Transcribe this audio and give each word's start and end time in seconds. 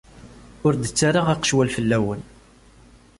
Ur 0.65 0.73
d-ttarraɣ 0.75 1.27
aqecwal 1.33 1.69
fell-awent. 1.75 2.25